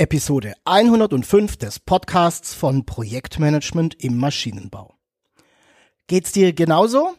[0.00, 4.94] Episode 105 des Podcasts von Projektmanagement im Maschinenbau.
[6.06, 7.14] Geht's dir genauso?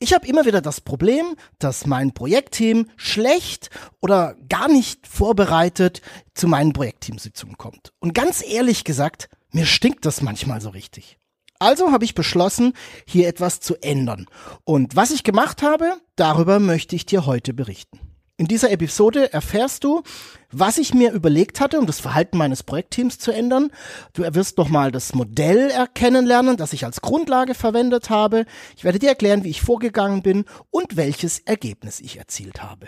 [0.00, 3.70] Ich habe immer wieder das Problem, dass mein Projektteam schlecht
[4.00, 6.02] oder gar nicht vorbereitet
[6.34, 7.92] zu meinen Projektteamsitzungen kommt.
[8.00, 11.20] Und ganz ehrlich gesagt, mir stinkt das manchmal so richtig.
[11.60, 12.72] Also habe ich beschlossen,
[13.06, 14.26] hier etwas zu ändern.
[14.64, 18.07] Und was ich gemacht habe, darüber möchte ich dir heute berichten.
[18.40, 20.04] In dieser Episode erfährst du,
[20.52, 23.72] was ich mir überlegt hatte, um das Verhalten meines Projektteams zu ändern.
[24.12, 28.44] Du wirst nochmal das Modell erkennen lernen, das ich als Grundlage verwendet habe.
[28.76, 32.86] Ich werde dir erklären, wie ich vorgegangen bin und welches Ergebnis ich erzielt habe.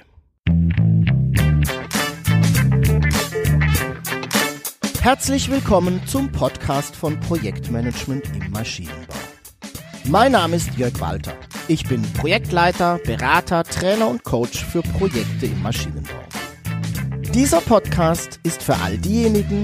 [5.02, 9.14] Herzlich willkommen zum Podcast von Projektmanagement im Maschinenbau.
[10.04, 11.34] Mein Name ist Jörg Walter.
[11.70, 16.10] Ich bin Projektleiter, Berater, Trainer und Coach für Projekte im Maschinenbau.
[17.32, 19.62] Dieser Podcast ist für all diejenigen,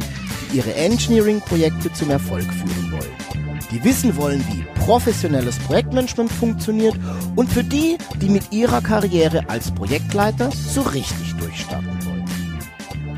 [0.52, 3.58] die ihre Engineering-Projekte zum Erfolg führen wollen.
[3.72, 6.94] Die wissen wollen, wie professionelles Projektmanagement funktioniert
[7.34, 12.24] und für die, die mit ihrer Karriere als Projektleiter so richtig durchstarten wollen.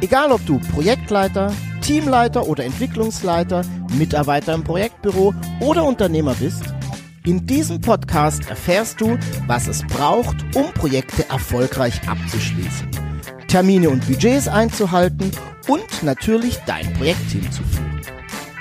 [0.00, 1.52] Egal ob du Projektleiter,
[1.83, 3.67] Teamleiter oder Entwicklungsleiter,
[3.98, 6.64] Mitarbeiter im Projektbüro oder Unternehmer bist,
[7.28, 12.88] in diesem Podcast erfährst du, was es braucht, um Projekte erfolgreich abzuschließen,
[13.48, 15.30] Termine und Budgets einzuhalten
[15.68, 18.00] und natürlich dein Projektteam zu führen.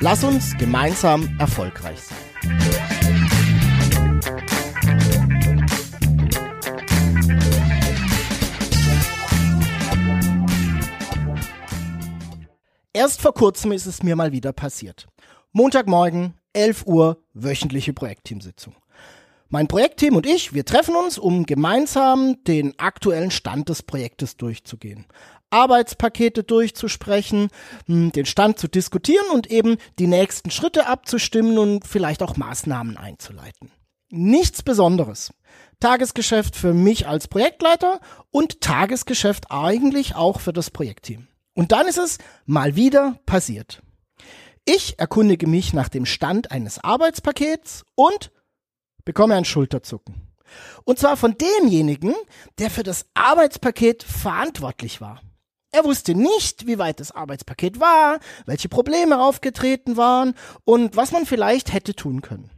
[0.01, 2.17] Lass uns gemeinsam erfolgreich sein.
[12.91, 15.07] Erst vor kurzem ist es mir mal wieder passiert.
[15.53, 18.75] Montagmorgen, 11 Uhr wöchentliche Projektteamsitzung.
[19.50, 25.05] Mein Projektteam und ich, wir treffen uns, um gemeinsam den aktuellen Stand des Projektes durchzugehen.
[25.52, 27.50] Arbeitspakete durchzusprechen,
[27.85, 32.97] hm, den Stand zu diskutieren und eben die nächsten Schritte abzustimmen und vielleicht auch Maßnahmen
[32.97, 33.72] einzuleiten.
[34.09, 35.31] Nichts Besonderes.
[35.79, 38.01] Tagesgeschäft für mich als Projektleiter
[38.31, 41.28] und Tagesgeschäft eigentlich auch für das Projektteam.
[41.53, 43.81] Und dann ist es mal wieder passiert.
[44.69, 48.33] Ich erkundige mich nach dem Stand eines Arbeitspakets und
[49.05, 50.28] bekomme ein Schulterzucken.
[50.83, 52.13] Und zwar von demjenigen,
[52.59, 55.22] der für das Arbeitspaket verantwortlich war.
[55.72, 60.33] Er wusste nicht, wie weit das Arbeitspaket war, welche Probleme aufgetreten waren
[60.66, 62.50] und was man vielleicht hätte tun können.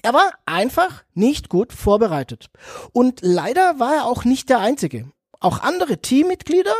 [0.00, 2.48] Er war einfach nicht gut vorbereitet.
[2.92, 5.12] Und leider war er auch nicht der Einzige.
[5.38, 6.74] Auch andere Teammitglieder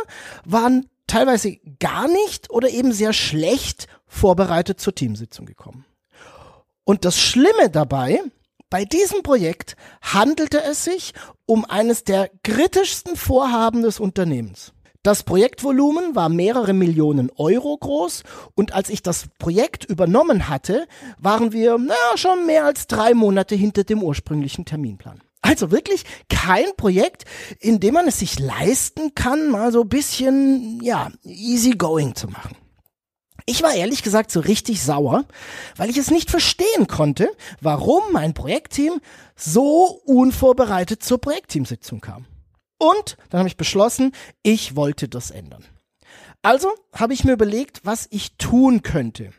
[0.45, 5.85] waren teilweise gar nicht oder eben sehr schlecht vorbereitet zur Teamsitzung gekommen.
[6.83, 8.21] Und das Schlimme dabei,
[8.69, 11.13] bei diesem Projekt handelte es sich
[11.45, 14.73] um eines der kritischsten Vorhaben des Unternehmens.
[15.03, 18.23] Das Projektvolumen war mehrere Millionen Euro groß
[18.55, 20.85] und als ich das Projekt übernommen hatte,
[21.17, 25.21] waren wir na, schon mehr als drei Monate hinter dem ursprünglichen Terminplan.
[25.41, 27.25] Also wirklich kein Projekt,
[27.59, 32.27] in dem man es sich leisten kann, mal so ein bisschen, ja, easy going zu
[32.27, 32.55] machen.
[33.45, 35.23] Ich war ehrlich gesagt so richtig sauer,
[35.77, 37.29] weil ich es nicht verstehen konnte,
[37.61, 38.99] warum mein Projektteam
[39.37, 42.25] so unvorbereitet zur Projektteamsitzung kam.
[42.77, 44.11] Und dann habe ich beschlossen,
[44.43, 45.63] ich wollte das ändern.
[46.41, 49.31] Also habe ich mir überlegt, was ich tun könnte.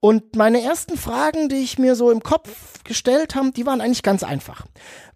[0.00, 4.04] Und meine ersten Fragen, die ich mir so im Kopf gestellt habe, die waren eigentlich
[4.04, 4.66] ganz einfach.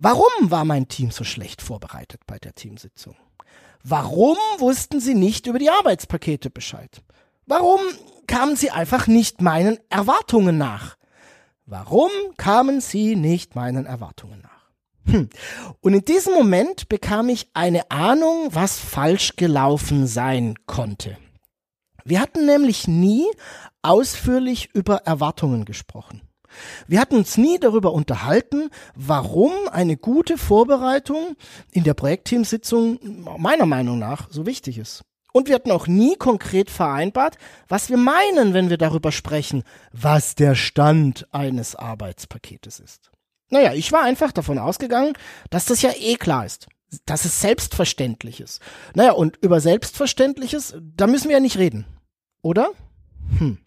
[0.00, 3.14] Warum war mein Team so schlecht vorbereitet bei der Teamsitzung?
[3.84, 7.02] Warum wussten sie nicht über die Arbeitspakete Bescheid?
[7.46, 7.80] Warum
[8.26, 10.96] kamen sie einfach nicht meinen Erwartungen nach?
[11.66, 15.12] Warum kamen sie nicht meinen Erwartungen nach?
[15.12, 15.28] Hm.
[15.80, 21.16] Und in diesem Moment bekam ich eine Ahnung, was falsch gelaufen sein konnte.
[22.04, 23.26] Wir hatten nämlich nie
[23.82, 26.22] ausführlich über Erwartungen gesprochen.
[26.86, 31.36] Wir hatten uns nie darüber unterhalten, warum eine gute Vorbereitung
[31.70, 32.98] in der Projektteamsitzung
[33.38, 35.02] meiner Meinung nach so wichtig ist.
[35.32, 40.34] Und wir hatten auch nie konkret vereinbart, was wir meinen, wenn wir darüber sprechen, was
[40.34, 43.10] der Stand eines Arbeitspaketes ist.
[43.48, 45.14] Naja, ich war einfach davon ausgegangen,
[45.48, 46.68] dass das ja eh klar ist,
[47.06, 48.60] dass es selbstverständlich ist.
[48.94, 51.86] Naja, und über Selbstverständliches, da müssen wir ja nicht reden.
[52.42, 52.70] Oder?
[53.38, 53.58] Hm.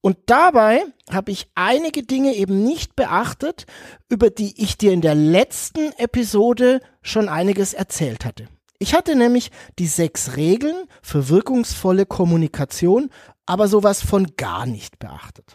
[0.00, 3.66] Und dabei habe ich einige Dinge eben nicht beachtet,
[4.08, 8.48] über die ich dir in der letzten Episode schon einiges erzählt hatte.
[8.80, 13.10] Ich hatte nämlich die sechs Regeln für wirkungsvolle Kommunikation,
[13.46, 15.54] aber sowas von gar nicht beachtet.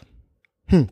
[0.66, 0.88] Hm.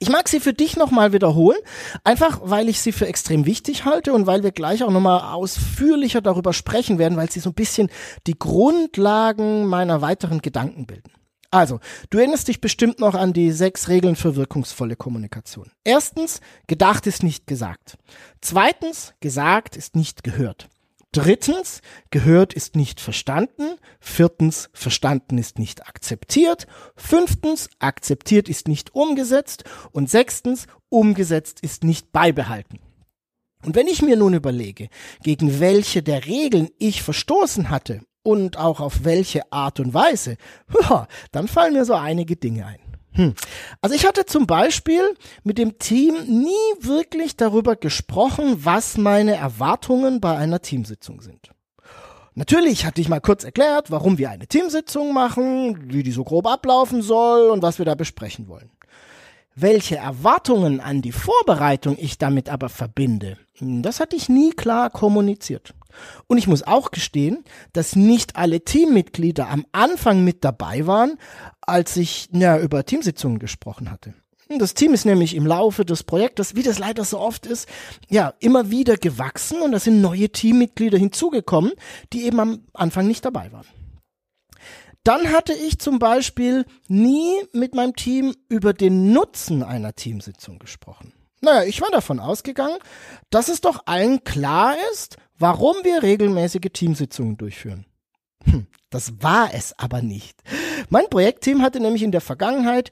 [0.00, 1.58] Ich mag sie für dich nochmal wiederholen,
[2.04, 6.20] einfach weil ich sie für extrem wichtig halte und weil wir gleich auch nochmal ausführlicher
[6.20, 7.88] darüber sprechen werden, weil sie so ein bisschen
[8.26, 11.12] die Grundlagen meiner weiteren Gedanken bilden.
[11.50, 11.80] Also,
[12.10, 15.70] du erinnerst dich bestimmt noch an die sechs Regeln für wirkungsvolle Kommunikation.
[15.82, 17.96] Erstens, gedacht ist nicht gesagt.
[18.42, 20.68] Zweitens, gesagt ist nicht gehört.
[21.12, 23.78] Drittens, gehört ist nicht verstanden.
[23.98, 26.66] Viertens, verstanden ist nicht akzeptiert.
[26.96, 29.64] Fünftens, akzeptiert ist nicht umgesetzt.
[29.90, 32.78] Und sechstens, umgesetzt ist nicht beibehalten.
[33.64, 34.88] Und wenn ich mir nun überlege,
[35.22, 40.36] gegen welche der Regeln ich verstoßen hatte und auch auf welche Art und Weise,
[41.32, 42.87] dann fallen mir so einige Dinge ein.
[43.18, 43.34] Hm.
[43.80, 45.02] Also ich hatte zum Beispiel
[45.42, 51.50] mit dem Team nie wirklich darüber gesprochen, was meine Erwartungen bei einer Teamsitzung sind.
[52.36, 56.46] Natürlich hatte ich mal kurz erklärt, warum wir eine Teamsitzung machen, wie die so grob
[56.46, 58.70] ablaufen soll und was wir da besprechen wollen.
[59.56, 65.74] Welche Erwartungen an die Vorbereitung ich damit aber verbinde, das hatte ich nie klar kommuniziert.
[66.26, 71.18] Und ich muss auch gestehen, dass nicht alle Teammitglieder am Anfang mit dabei waren,
[71.60, 74.14] als ich ja, über Teamsitzungen gesprochen hatte.
[74.48, 77.68] Das Team ist nämlich im Laufe des Projektes, wie das leider so oft ist,
[78.08, 81.72] ja, immer wieder gewachsen und da sind neue Teammitglieder hinzugekommen,
[82.14, 83.66] die eben am Anfang nicht dabei waren.
[85.04, 91.12] Dann hatte ich zum Beispiel nie mit meinem Team über den Nutzen einer Teamsitzung gesprochen.
[91.40, 92.78] Naja, ich war davon ausgegangen,
[93.30, 97.86] dass es doch allen klar ist, warum wir regelmäßige Teamsitzungen durchführen.
[98.44, 100.42] Hm, das war es aber nicht.
[100.88, 102.90] Mein Projektteam hatte nämlich in der Vergangenheit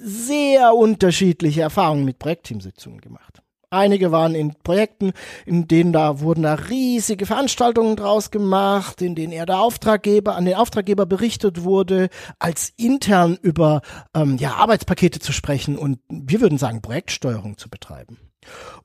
[0.00, 3.42] sehr unterschiedliche Erfahrungen mit Projektteamsitzungen gemacht.
[3.72, 5.12] Einige waren in Projekten,
[5.46, 10.44] in denen da wurden da riesige Veranstaltungen draus gemacht, in denen er der Auftraggeber an
[10.44, 12.08] den Auftraggeber berichtet wurde,
[12.40, 13.82] als intern über
[14.12, 18.18] ähm, ja Arbeitspakete zu sprechen und wir würden sagen Projektsteuerung zu betreiben.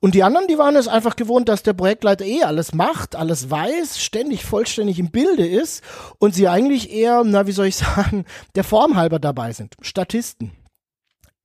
[0.01, 3.49] Und die anderen, die waren es einfach gewohnt, dass der Projektleiter eh alles macht, alles
[3.49, 5.83] weiß, ständig vollständig im Bilde ist
[6.19, 9.75] und sie eigentlich eher, na, wie soll ich sagen, der Form halber dabei sind.
[9.81, 10.51] Statisten.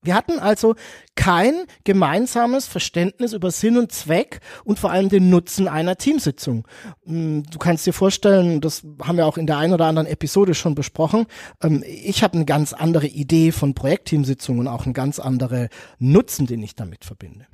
[0.03, 0.77] Wir hatten also
[1.15, 6.67] kein gemeinsames Verständnis über Sinn und Zweck und vor allem den Nutzen einer Teamsitzung.
[7.05, 10.55] Hm, du kannst dir vorstellen, das haben wir auch in der einen oder anderen Episode
[10.55, 11.27] schon besprochen,
[11.63, 15.69] ähm, ich habe eine ganz andere Idee von Projektteamsitzungen und auch einen ganz andere
[15.99, 17.47] Nutzen, den ich damit verbinde.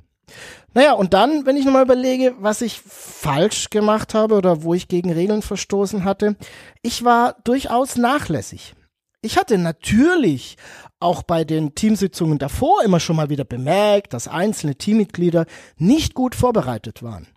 [0.73, 4.87] Naja, und dann, wenn ich nochmal überlege, was ich falsch gemacht habe oder wo ich
[4.87, 6.35] gegen Regeln verstoßen hatte,
[6.81, 8.75] ich war durchaus nachlässig.
[9.21, 10.57] Ich hatte natürlich
[10.99, 15.45] auch bei den Teamsitzungen davor immer schon mal wieder bemerkt, dass einzelne Teammitglieder
[15.77, 17.27] nicht gut vorbereitet waren.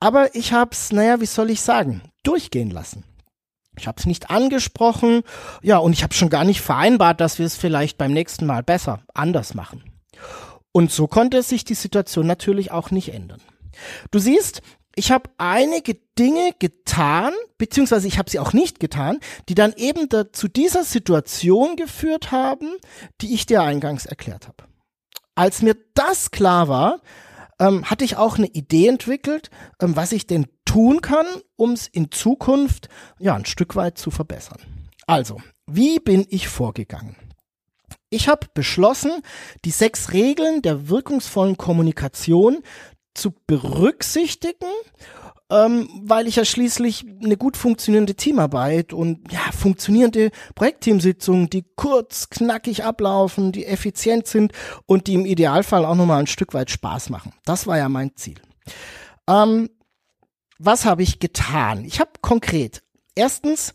[0.00, 3.04] Aber ich habe es, naja, wie soll ich sagen, durchgehen lassen.
[3.78, 5.22] Ich habe es nicht angesprochen,
[5.62, 8.62] ja, und ich habe schon gar nicht vereinbart, dass wir es vielleicht beim nächsten Mal
[8.62, 9.82] besser, anders machen.
[10.72, 13.40] Und so konnte sich die Situation natürlich auch nicht ändern.
[14.10, 14.62] Du siehst,
[14.98, 20.08] ich habe einige Dinge getan, beziehungsweise ich habe sie auch nicht getan, die dann eben
[20.08, 22.68] da, zu dieser Situation geführt haben,
[23.20, 24.64] die ich dir eingangs erklärt habe.
[25.36, 27.00] Als mir das klar war,
[27.60, 29.50] ähm, hatte ich auch eine Idee entwickelt,
[29.80, 32.88] ähm, was ich denn tun kann, um es in Zukunft
[33.20, 34.60] ja ein Stück weit zu verbessern.
[35.06, 37.16] Also, wie bin ich vorgegangen?
[38.10, 39.12] Ich habe beschlossen,
[39.64, 42.62] die sechs Regeln der wirkungsvollen Kommunikation
[43.18, 44.70] zu berücksichtigen,
[45.50, 52.30] ähm, weil ich ja schließlich eine gut funktionierende Teamarbeit und ja, funktionierende Projektteamsitzungen, die kurz,
[52.30, 54.52] knackig ablaufen, die effizient sind
[54.86, 57.32] und die im Idealfall auch nochmal ein Stück weit Spaß machen.
[57.44, 58.40] Das war ja mein Ziel.
[59.28, 59.70] Ähm,
[60.58, 61.84] was habe ich getan?
[61.84, 62.82] Ich habe konkret
[63.14, 63.72] erstens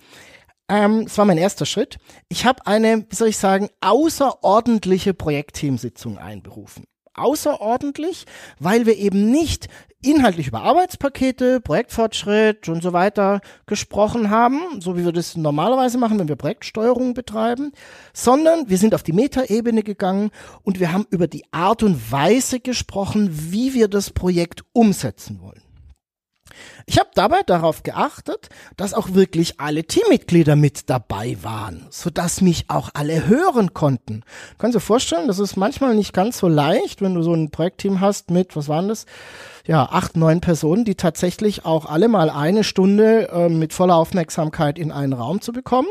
[0.69, 1.97] ähm, das war mein erster Schritt.
[2.29, 6.85] Ich habe eine, wie soll ich sagen, außerordentliche Projektteamsitzung einberufen
[7.15, 8.25] außerordentlich,
[8.59, 9.67] weil wir eben nicht
[10.03, 16.19] inhaltlich über Arbeitspakete, Projektfortschritt und so weiter gesprochen haben, so wie wir das normalerweise machen,
[16.19, 17.71] wenn wir Projektsteuerung betreiben,
[18.13, 20.31] sondern wir sind auf die Metaebene gegangen
[20.63, 25.61] und wir haben über die Art und Weise gesprochen, wie wir das Projekt umsetzen wollen.
[26.85, 32.65] Ich habe dabei darauf geachtet, dass auch wirklich alle Teammitglieder mit dabei waren, sodass mich
[32.69, 34.23] auch alle hören konnten.
[34.57, 37.51] Kannst du dir vorstellen, das ist manchmal nicht ganz so leicht, wenn du so ein
[37.51, 39.05] Projektteam hast mit, was waren das?
[39.65, 44.77] Ja, acht, neun Personen, die tatsächlich auch alle mal eine Stunde äh, mit voller Aufmerksamkeit
[44.77, 45.87] in einen Raum zu bekommen.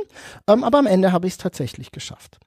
[0.47, 2.39] Ähm, aber am Ende habe ich es tatsächlich geschafft.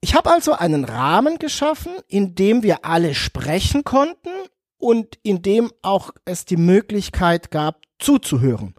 [0.00, 4.30] Ich habe also einen Rahmen geschaffen, in dem wir alle sprechen konnten
[4.78, 8.74] und in dem auch es die Möglichkeit gab, zuzuhören.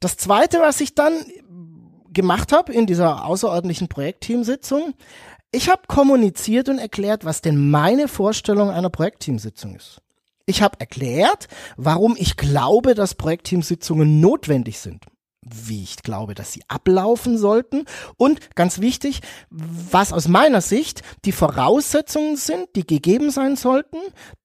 [0.00, 1.14] Das zweite, was ich dann
[2.10, 4.94] gemacht habe in dieser außerordentlichen Projektteamsitzung,
[5.52, 10.02] ich habe kommuniziert und erklärt, was denn meine Vorstellung einer Projektteamsitzung ist.
[10.44, 15.06] Ich habe erklärt, warum ich glaube, dass Projektteamsitzungen notwendig sind
[15.48, 17.84] wie ich glaube, dass sie ablaufen sollten.
[18.16, 23.98] Und ganz wichtig, was aus meiner Sicht die Voraussetzungen sind, die gegeben sein sollten,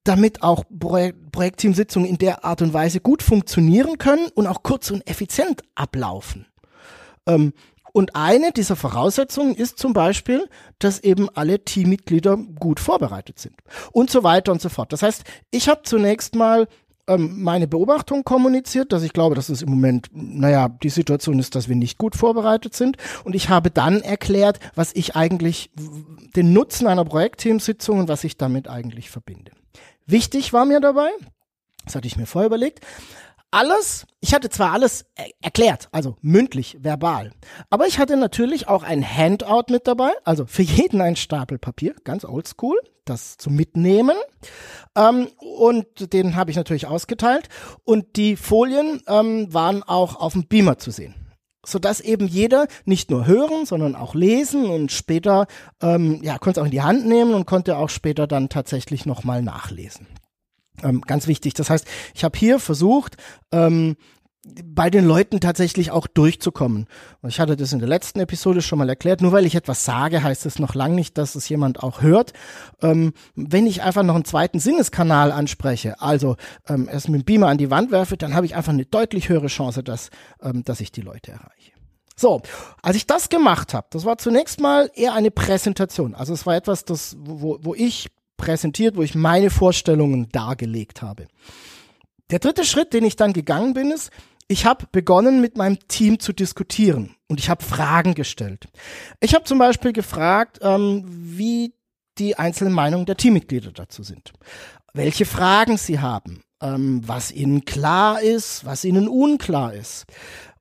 [0.03, 0.63] damit auch
[1.31, 6.45] Projektteamsitzungen in der Art und Weise gut funktionieren können und auch kurz und effizient ablaufen.
[7.27, 7.53] Ähm,
[7.93, 10.47] und eine dieser Voraussetzungen ist zum Beispiel,
[10.79, 13.55] dass eben alle Teammitglieder gut vorbereitet sind
[13.91, 14.93] und so weiter und so fort.
[14.93, 16.67] Das heißt, ich habe zunächst mal
[17.13, 21.55] ähm, meine Beobachtung kommuniziert, dass ich glaube, dass es im Moment, naja, die Situation ist,
[21.55, 22.97] dass wir nicht gut vorbereitet sind.
[23.23, 25.71] Und ich habe dann erklärt, was ich eigentlich,
[26.35, 29.51] den Nutzen einer Projektteamsitzung und was ich damit eigentlich verbinde.
[30.05, 31.09] Wichtig war mir dabei,
[31.85, 32.85] das hatte ich mir vorher überlegt,
[33.51, 35.05] alles, ich hatte zwar alles
[35.41, 37.31] erklärt, also mündlich, verbal,
[37.69, 41.95] aber ich hatte natürlich auch ein Handout mit dabei, also für jeden ein Stapel Papier,
[42.03, 44.15] ganz oldschool, das zu mitnehmen.
[44.95, 47.49] Ähm, und den habe ich natürlich ausgeteilt.
[47.83, 51.15] Und die Folien ähm, waren auch auf dem Beamer zu sehen
[51.63, 55.45] sodass eben jeder nicht nur hören, sondern auch lesen und später,
[55.81, 59.05] ähm, ja, konnte es auch in die Hand nehmen und konnte auch später dann tatsächlich
[59.05, 60.07] nochmal nachlesen.
[60.83, 61.53] Ähm, ganz wichtig.
[61.53, 63.17] Das heißt, ich habe hier versucht,
[63.51, 63.95] ähm,
[64.65, 66.87] bei den Leuten tatsächlich auch durchzukommen.
[67.27, 69.21] Ich hatte das in der letzten Episode schon mal erklärt.
[69.21, 72.33] Nur weil ich etwas sage, heißt es noch lange nicht, dass es jemand auch hört.
[72.81, 76.37] Ähm, wenn ich einfach noch einen zweiten Sinneskanal anspreche, also
[76.67, 79.29] ähm, erst mit dem Beamer an die Wand werfe, dann habe ich einfach eine deutlich
[79.29, 80.09] höhere Chance, dass,
[80.41, 81.73] ähm, dass ich die Leute erreiche.
[82.15, 82.41] So,
[82.81, 86.15] als ich das gemacht habe, das war zunächst mal eher eine Präsentation.
[86.15, 88.07] Also es war etwas, das, wo, wo ich
[88.41, 91.27] präsentiert, wo ich meine Vorstellungen dargelegt habe.
[92.31, 94.09] Der dritte Schritt, den ich dann gegangen bin, ist,
[94.47, 98.67] ich habe begonnen, mit meinem Team zu diskutieren und ich habe Fragen gestellt.
[99.19, 101.73] Ich habe zum Beispiel gefragt, ähm, wie
[102.17, 104.33] die einzelnen Meinungen der Teammitglieder dazu sind,
[104.93, 110.05] welche Fragen sie haben, ähm, was ihnen klar ist, was ihnen unklar ist.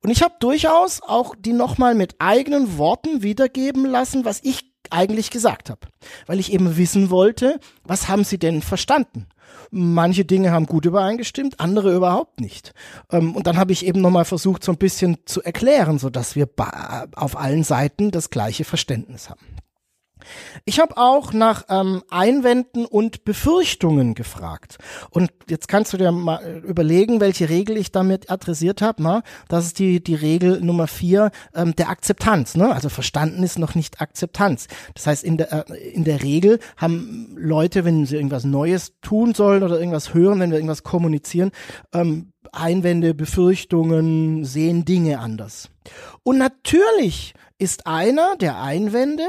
[0.03, 5.29] Und ich habe durchaus auch die nochmal mit eigenen Worten wiedergeben lassen, was ich eigentlich
[5.31, 5.81] gesagt habe,
[6.25, 9.27] weil ich eben wissen wollte, was haben sie denn verstanden?
[9.69, 12.73] Manche Dinge haben gut übereingestimmt, andere überhaupt nicht.
[13.11, 16.35] Ähm, und dann habe ich eben nochmal versucht, so ein bisschen zu erklären, so dass
[16.35, 16.47] wir
[17.15, 19.45] auf allen Seiten das gleiche Verständnis haben.
[20.65, 24.77] Ich habe auch nach ähm, Einwänden und Befürchtungen gefragt.
[25.09, 29.03] Und jetzt kannst du dir mal überlegen, welche Regel ich damit adressiert habe.
[29.03, 29.23] Ne?
[29.47, 32.55] Das ist die, die Regel Nummer vier ähm, der Akzeptanz.
[32.55, 32.73] Ne?
[32.73, 34.67] Also verstanden ist noch nicht Akzeptanz.
[34.93, 39.33] Das heißt, in der, äh, in der Regel haben Leute, wenn sie irgendwas Neues tun
[39.33, 41.51] sollen oder irgendwas hören, wenn wir irgendwas kommunizieren,
[41.93, 45.69] ähm, Einwände, Befürchtungen, sehen Dinge anders.
[46.23, 49.23] Und natürlich ist einer der Einwände,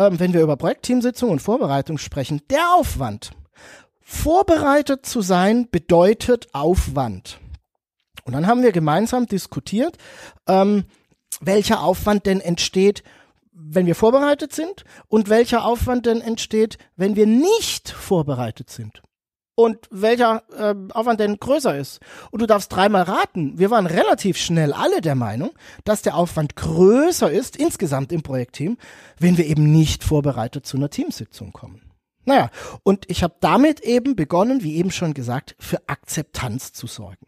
[0.00, 3.32] ähm, wenn wir über Projektteamsitzungen und Vorbereitung sprechen, der Aufwand.
[4.00, 7.38] Vorbereitet zu sein bedeutet Aufwand.
[8.24, 9.98] Und dann haben wir gemeinsam diskutiert,
[10.48, 10.84] ähm,
[11.40, 13.02] welcher Aufwand denn entsteht,
[13.52, 19.02] wenn wir vorbereitet sind und welcher Aufwand denn entsteht, wenn wir nicht vorbereitet sind
[19.60, 22.00] und welcher äh, Aufwand denn größer ist.
[22.30, 23.58] Und du darfst dreimal raten.
[23.58, 25.50] Wir waren relativ schnell alle der Meinung,
[25.84, 28.78] dass der Aufwand größer ist insgesamt im Projektteam,
[29.18, 31.82] wenn wir eben nicht vorbereitet zu einer Teamsitzung kommen.
[32.24, 32.50] Naja,
[32.82, 37.26] und ich habe damit eben begonnen, wie eben schon gesagt, für Akzeptanz zu sorgen.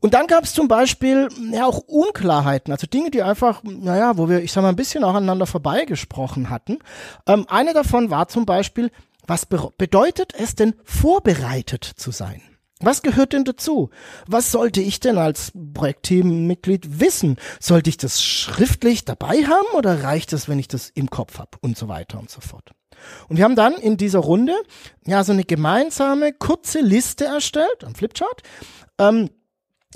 [0.00, 4.28] Und dann gab es zum Beispiel ja auch Unklarheiten, also Dinge, die einfach, naja, wo
[4.28, 6.78] wir, ich sag mal, ein bisschen auch aneinander vorbeigesprochen hatten.
[7.26, 8.90] Ähm, eine davon war zum Beispiel,
[9.26, 12.42] was be bedeutet es denn, vorbereitet zu sein?
[12.80, 13.90] Was gehört denn dazu?
[14.26, 17.36] Was sollte ich denn als Projektteammitglied wissen?
[17.60, 21.58] Sollte ich das schriftlich dabei haben oder reicht es, wenn ich das im Kopf habe?
[21.60, 22.72] Und so weiter und so fort.
[23.28, 24.54] Und wir haben dann in dieser Runde
[25.06, 28.42] ja so eine gemeinsame kurze Liste erstellt, am Flipchart,
[28.98, 29.30] ähm,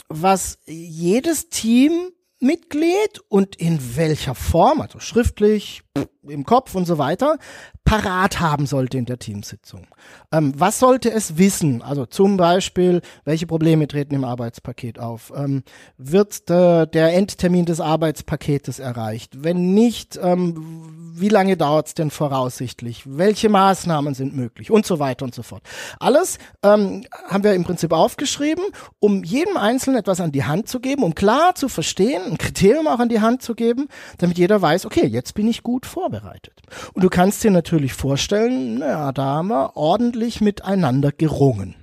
[0.08, 5.82] was jedes Teammitglied und in welcher Form, also schriftlich,
[6.22, 7.38] im Kopf und so weiter,
[7.88, 9.86] parat haben sollte in der Teamsitzung.
[10.30, 11.80] Ähm, was sollte es wissen?
[11.80, 15.32] Also zum Beispiel, welche Probleme treten im Arbeitspaket auf?
[15.34, 15.62] Ähm,
[15.96, 19.42] wird der, der, Endtermin des Arbeitspaketes erreicht?
[19.42, 23.04] Wenn nicht, ähm, wie lange dauert es denn voraussichtlich?
[23.06, 24.70] Welche Maßnahmen sind möglich?
[24.70, 25.62] Und so weiter und so fort.
[25.98, 28.64] Alles ähm, haben wir im Prinzip aufgeschrieben,
[29.00, 32.86] um jedem Einzelnen etwas an die Hand zu geben, um klar zu verstehen, ein Kriterium
[32.86, 33.88] auch an die Hand zu geben,
[34.18, 36.60] damit jeder weiß, okay, jetzt bin ich gut vorbereitet.
[36.92, 41.74] Und du kannst dir natürlich vorstellen, naja, da haben wir ordentlich miteinander gerungen.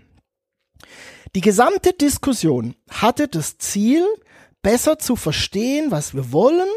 [1.35, 4.05] Die gesamte Diskussion hatte das Ziel,
[4.61, 6.69] besser zu verstehen, was wir wollen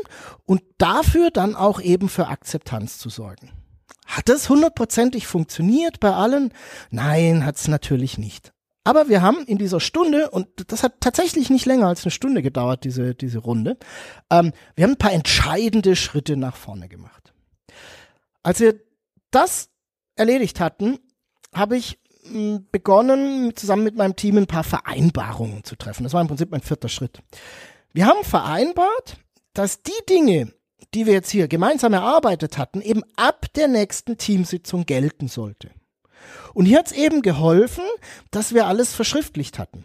[0.44, 3.50] und dafür dann auch eben für Akzeptanz zu sorgen.
[4.04, 6.52] Hat das hundertprozentig funktioniert bei allen?
[6.90, 8.52] Nein, hat es natürlich nicht.
[8.88, 12.40] Aber wir haben in dieser Stunde, und das hat tatsächlich nicht länger als eine Stunde
[12.40, 13.76] gedauert, diese, diese Runde,
[14.30, 17.34] ähm, wir haben ein paar entscheidende Schritte nach vorne gemacht.
[18.42, 18.80] Als wir
[19.30, 19.68] das
[20.16, 20.98] erledigt hatten,
[21.54, 26.04] habe ich hm, begonnen, zusammen mit meinem Team ein paar Vereinbarungen zu treffen.
[26.04, 27.20] Das war im Prinzip mein vierter Schritt.
[27.92, 29.18] Wir haben vereinbart,
[29.52, 30.54] dass die Dinge,
[30.94, 35.72] die wir jetzt hier gemeinsam erarbeitet hatten, eben ab der nächsten Teamsitzung gelten sollte.
[36.54, 37.84] Und hier hat es eben geholfen,
[38.30, 39.84] dass wir alles verschriftlicht hatten.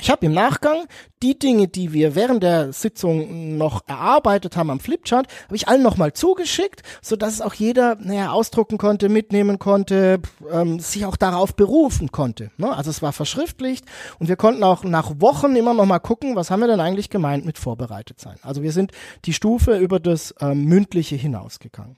[0.00, 0.86] Ich habe im Nachgang
[1.22, 5.84] die Dinge, die wir während der Sitzung noch erarbeitet haben am Flipchart, habe ich allen
[5.84, 11.16] nochmal zugeschickt, so dass es auch jeder naja, ausdrucken konnte, mitnehmen konnte, ähm, sich auch
[11.16, 12.50] darauf berufen konnte.
[12.56, 12.76] Ne?
[12.76, 13.84] Also es war verschriftlicht
[14.18, 17.44] und wir konnten auch nach Wochen immer nochmal gucken, was haben wir denn eigentlich gemeint
[17.44, 18.36] mit vorbereitet sein.
[18.42, 18.90] Also wir sind
[19.26, 21.96] die Stufe über das ähm, Mündliche hinausgegangen.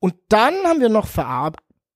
[0.00, 1.06] Und dann haben wir noch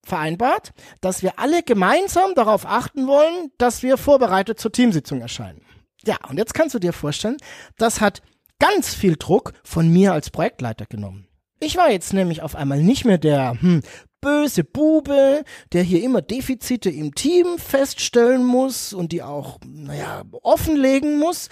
[0.06, 5.62] vereinbart, dass wir alle gemeinsam darauf achten wollen, dass wir vorbereitet zur Teamsitzung erscheinen.
[6.04, 7.36] Ja, und jetzt kannst du dir vorstellen,
[7.78, 8.22] das hat
[8.58, 11.26] ganz viel Druck von mir als Projektleiter genommen.
[11.58, 13.82] Ich war jetzt nämlich auf einmal nicht mehr der hm,
[14.20, 21.18] böse Bube, der hier immer Defizite im Team feststellen muss und die auch, naja, offenlegen
[21.18, 21.48] muss,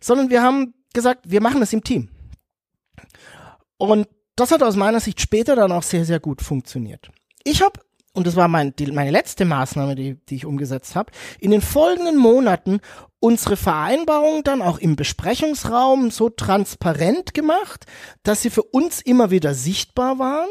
[0.00, 2.10] sondern wir haben gesagt, wir machen das im Team.
[3.78, 7.10] Und das hat aus meiner Sicht später dann auch sehr, sehr gut funktioniert.
[7.44, 7.80] Ich habe
[8.16, 11.60] und das war mein, die, meine letzte Maßnahme, die, die ich umgesetzt habe, in den
[11.60, 12.80] folgenden Monaten
[13.18, 17.86] unsere Vereinbarung dann auch im Besprechungsraum so transparent gemacht,
[18.22, 20.48] dass sie für uns immer wieder sichtbar waren.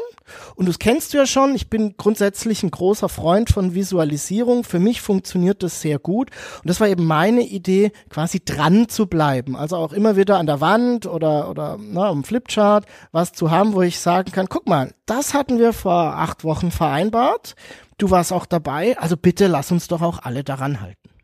[0.56, 4.64] Und das kennst du ja schon, ich bin grundsätzlich ein großer Freund von Visualisierung.
[4.64, 6.30] Für mich funktioniert das sehr gut.
[6.60, 9.54] Und das war eben meine Idee, quasi dran zu bleiben.
[9.54, 13.74] Also auch immer wieder an der Wand oder, oder na, am Flipchart was zu haben,
[13.74, 17.54] wo ich sagen kann, guck mal, das hatten wir vor acht Wochen vereinbart.
[17.98, 21.15] Du warst auch dabei, also bitte lass uns doch auch alle daran halten.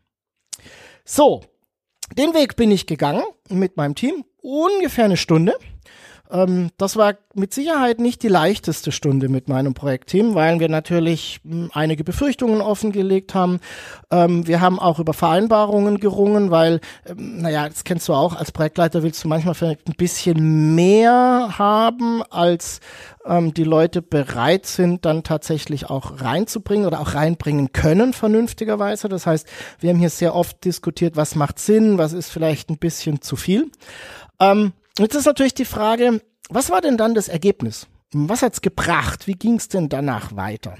[1.05, 1.41] So,
[2.17, 5.53] den Weg bin ich gegangen mit meinem Team, ungefähr eine Stunde.
[6.33, 11.39] Ähm, das war mit Sicherheit nicht die leichteste Stunde mit meinem Projektteam, weil wir natürlich
[11.47, 13.59] hm, einige Befürchtungen offengelegt haben.
[14.11, 18.51] Ähm, wir haben auch über Vereinbarungen gerungen, weil, ähm, naja, das kennst du auch, als
[18.51, 22.79] Projektleiter willst du manchmal vielleicht ein bisschen mehr haben, als
[23.25, 29.07] ähm, die Leute bereit sind, dann tatsächlich auch reinzubringen oder auch reinbringen können, vernünftigerweise.
[29.07, 29.47] Das heißt,
[29.79, 33.35] wir haben hier sehr oft diskutiert, was macht Sinn, was ist vielleicht ein bisschen zu
[33.35, 33.69] viel.
[34.39, 37.87] Ähm, Jetzt ist natürlich die Frage, was war denn dann das Ergebnis?
[38.11, 39.25] Was hat's gebracht?
[39.25, 40.75] Wie ging's denn danach weiter?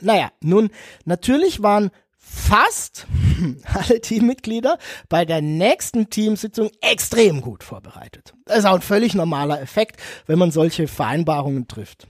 [0.00, 0.70] Naja, nun,
[1.04, 3.06] natürlich waren fast
[3.64, 4.78] alle Teammitglieder
[5.10, 8.32] bei der nächsten Teamsitzung extrem gut vorbereitet.
[8.46, 12.08] Das ist auch ein völlig normaler Effekt, wenn man solche Vereinbarungen trifft.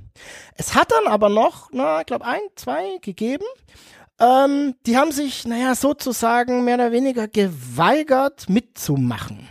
[0.55, 3.45] Es hat dann aber noch, na, ich glaube, ein, zwei gegeben.
[4.21, 9.49] Ähm, die haben sich, naja, sozusagen mehr oder weniger geweigert mitzumachen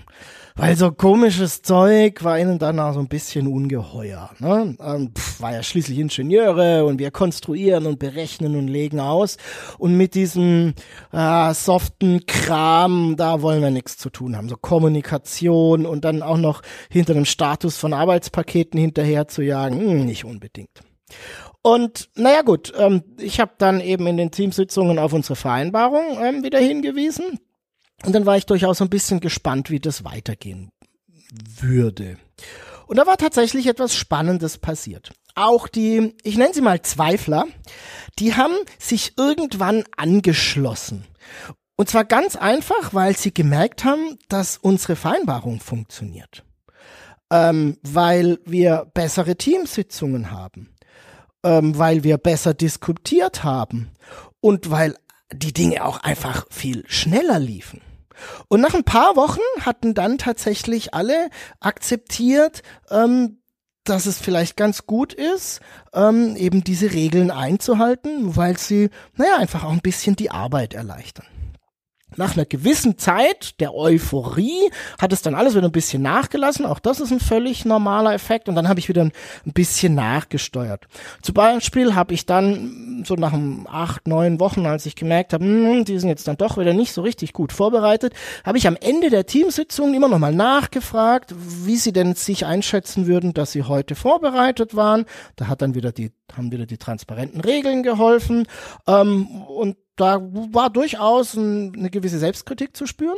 [0.55, 4.29] weil so komisches Zeug war ihnen dann auch so ein bisschen ungeheuer.
[4.39, 4.75] Ne?
[4.79, 9.37] Ähm, pff, war ja schließlich Ingenieure und wir konstruieren und berechnen und legen aus.
[9.77, 10.73] Und mit diesem
[11.11, 14.47] äh, soften Kram, da wollen wir nichts zu tun haben.
[14.47, 20.05] So Kommunikation und dann auch noch hinter dem Status von Arbeitspaketen hinterher zu jagen, hm,
[20.05, 20.81] nicht unbedingt.
[21.61, 26.43] Und naja gut, ähm, ich habe dann eben in den Teamsitzungen auf unsere Vereinbarung ähm,
[26.43, 27.39] wieder hingewiesen.
[28.03, 30.71] Und dann war ich durchaus ein bisschen gespannt, wie das weitergehen
[31.31, 32.17] würde.
[32.88, 35.12] Und da war tatsächlich etwas Spannendes passiert.
[35.34, 37.45] Auch die, ich nenne sie mal Zweifler,
[38.19, 41.05] die haben sich irgendwann angeschlossen.
[41.75, 46.45] Und zwar ganz einfach, weil sie gemerkt haben, dass unsere Vereinbarung funktioniert.
[47.31, 50.73] Ähm, weil wir bessere Teamsitzungen haben.
[51.43, 53.91] Ähm, weil wir besser diskutiert haben.
[54.39, 54.95] Und weil
[55.34, 57.81] die Dinge auch einfach viel schneller liefen.
[58.47, 63.39] Und nach ein paar Wochen hatten dann tatsächlich alle akzeptiert, ähm,
[63.84, 65.62] dass es vielleicht ganz gut ist,
[65.93, 71.25] ähm, eben diese Regeln einzuhalten, weil sie, naja, einfach auch ein bisschen die Arbeit erleichtern.
[72.17, 76.65] Nach einer gewissen Zeit der Euphorie hat es dann alles wieder ein bisschen nachgelassen.
[76.65, 78.49] Auch das ist ein völlig normaler Effekt.
[78.49, 79.12] Und dann habe ich wieder ein,
[79.54, 80.86] bisschen nachgesteuert.
[81.21, 83.34] Zum Beispiel habe ich dann so nach
[83.71, 86.93] acht, neun Wochen, als ich gemerkt habe, hm, die sind jetzt dann doch wieder nicht
[86.93, 91.78] so richtig gut vorbereitet, habe ich am Ende der Teamsitzung immer noch mal nachgefragt, wie
[91.78, 95.06] sie denn sich einschätzen würden, dass sie heute vorbereitet waren.
[95.36, 98.47] Da hat dann wieder die, haben wieder die transparenten Regeln geholfen.
[98.88, 103.17] Ähm, und da war durchaus ein, eine gewisse Selbstkritik zu spüren.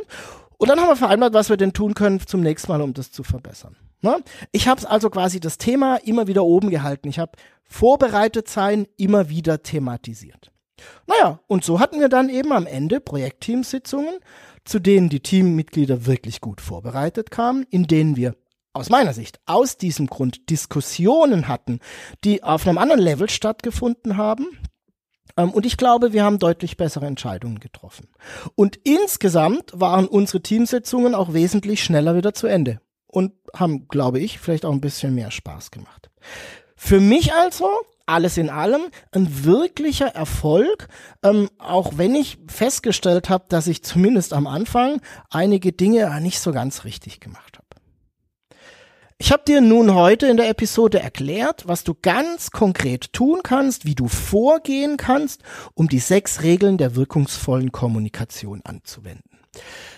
[0.56, 3.12] Und dann haben wir vereinbart, was wir denn tun können zum nächsten Mal, um das
[3.12, 3.76] zu verbessern.
[4.00, 4.16] Ne?
[4.52, 7.08] Ich habe also quasi das Thema immer wieder oben gehalten.
[7.08, 7.32] Ich habe
[7.64, 10.52] vorbereitet sein immer wieder thematisiert.
[11.06, 14.14] Naja, und so hatten wir dann eben am Ende Projektteamsitzungen,
[14.64, 18.34] zu denen die Teammitglieder wirklich gut vorbereitet kamen, in denen wir
[18.72, 21.80] aus meiner Sicht aus diesem Grund Diskussionen hatten,
[22.24, 24.46] die auf einem anderen Level stattgefunden haben.
[25.38, 28.08] Ähm, und ich glaube, wir haben deutlich bessere Entscheidungen getroffen.
[28.54, 34.38] Und insgesamt waren unsere Teamsitzungen auch wesentlich schneller wieder zu Ende und haben, glaube ich,
[34.38, 36.10] vielleicht auch ein bisschen mehr Spaß gemacht.
[36.76, 37.70] Für mich also
[38.06, 40.88] alles in allem ein wirklicher Erfolg,
[41.22, 46.52] ähm, auch wenn ich festgestellt habe, dass ich zumindest am Anfang einige Dinge nicht so
[46.52, 47.47] ganz richtig gemacht habe.
[49.20, 53.84] Ich habe dir nun heute in der Episode erklärt, was du ganz konkret tun kannst,
[53.84, 55.42] wie du vorgehen kannst,
[55.74, 59.40] um die sechs Regeln der wirkungsvollen Kommunikation anzuwenden.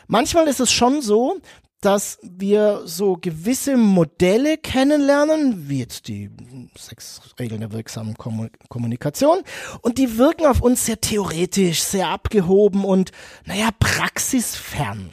[0.06, 1.36] Manchmal ist es schon so,
[1.82, 6.30] dass wir so gewisse Modelle kennenlernen, wie jetzt die
[6.78, 9.40] sechs Regeln der wirksamen Kommunikation,
[9.82, 13.12] und die wirken auf uns sehr theoretisch, sehr abgehoben und,
[13.44, 15.12] naja, praxisfern.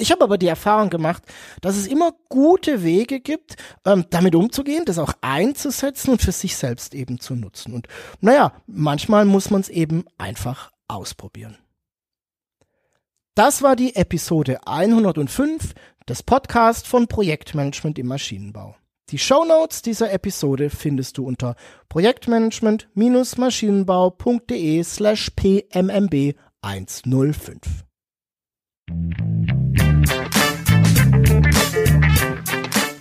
[0.00, 1.22] Ich habe aber die Erfahrung gemacht,
[1.60, 6.56] dass es immer gute Wege gibt, ähm, damit umzugehen, das auch einzusetzen und für sich
[6.56, 7.74] selbst eben zu nutzen.
[7.74, 7.86] Und
[8.20, 11.58] naja, manchmal muss man es eben einfach ausprobieren.
[13.34, 15.74] Das war die Episode 105
[16.08, 18.76] des Podcasts von Projektmanagement im Maschinenbau.
[19.10, 21.56] Die Show Notes dieser Episode findest du unter
[21.88, 27.84] projektmanagement-maschinenbau.de slash pmmb 105.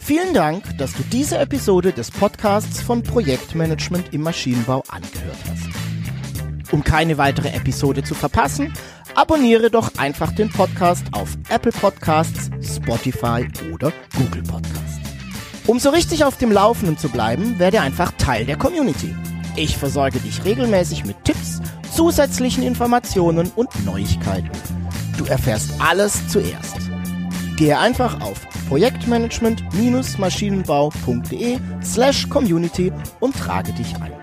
[0.09, 6.73] Vielen Dank, dass du diese Episode des Podcasts von Projektmanagement im Maschinenbau angehört hast.
[6.73, 8.73] Um keine weitere Episode zu verpassen,
[9.13, 14.99] abonniere doch einfach den Podcast auf Apple Podcasts, Spotify oder Google Podcasts.
[15.67, 19.15] Um so richtig auf dem Laufenden zu bleiben, werde einfach Teil der Community.
[19.55, 21.61] Ich versorge dich regelmäßig mit Tipps,
[21.95, 24.49] zusätzlichen Informationen und Neuigkeiten.
[25.19, 26.88] Du erfährst alles zuerst.
[27.59, 34.13] Gehe einfach auf projektmanagement-maschinenbau.de slash community und trage dich ein.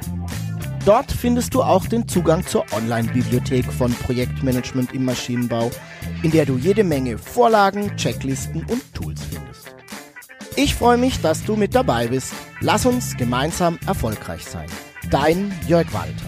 [0.87, 5.71] Dort findest du auch den Zugang zur Online-Bibliothek von Projektmanagement im Maschinenbau,
[6.23, 9.67] in der du jede Menge Vorlagen, Checklisten und Tools findest.
[10.57, 12.33] Ich freue mich, dass du mit dabei bist.
[12.63, 14.69] Lass uns gemeinsam erfolgreich sein.
[15.11, 16.25] Dein Jörg Walter.